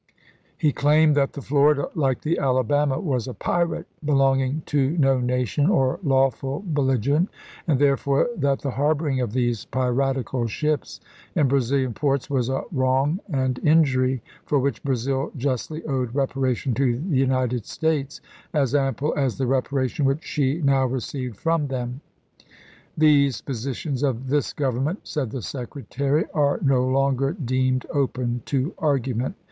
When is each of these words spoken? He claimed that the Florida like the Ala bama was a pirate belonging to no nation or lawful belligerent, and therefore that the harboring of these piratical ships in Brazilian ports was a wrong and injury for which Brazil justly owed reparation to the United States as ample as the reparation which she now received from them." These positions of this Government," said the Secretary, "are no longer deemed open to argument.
He 0.57 0.71
claimed 0.71 1.15
that 1.15 1.33
the 1.33 1.43
Florida 1.43 1.87
like 1.93 2.21
the 2.21 2.39
Ala 2.41 2.63
bama 2.63 2.99
was 3.03 3.27
a 3.27 3.35
pirate 3.35 3.85
belonging 4.03 4.63
to 4.65 4.97
no 4.97 5.19
nation 5.19 5.69
or 5.69 5.99
lawful 6.01 6.63
belligerent, 6.65 7.29
and 7.67 7.77
therefore 7.77 8.27
that 8.35 8.61
the 8.63 8.71
harboring 8.71 9.21
of 9.21 9.31
these 9.33 9.65
piratical 9.65 10.47
ships 10.47 11.01
in 11.35 11.47
Brazilian 11.47 11.93
ports 11.93 12.31
was 12.31 12.49
a 12.49 12.63
wrong 12.71 13.19
and 13.31 13.59
injury 13.59 14.23
for 14.47 14.57
which 14.57 14.81
Brazil 14.83 15.31
justly 15.37 15.83
owed 15.85 16.15
reparation 16.15 16.73
to 16.73 16.97
the 16.97 17.17
United 17.17 17.67
States 17.67 18.21
as 18.55 18.73
ample 18.73 19.13
as 19.15 19.37
the 19.37 19.45
reparation 19.45 20.03
which 20.05 20.23
she 20.23 20.63
now 20.63 20.83
received 20.87 21.37
from 21.37 21.67
them." 21.67 22.01
These 22.97 23.41
positions 23.41 24.01
of 24.01 24.29
this 24.29 24.51
Government," 24.51 25.01
said 25.03 25.29
the 25.29 25.43
Secretary, 25.43 26.25
"are 26.33 26.59
no 26.63 26.87
longer 26.87 27.33
deemed 27.33 27.85
open 27.93 28.41
to 28.47 28.73
argument. 28.79 29.35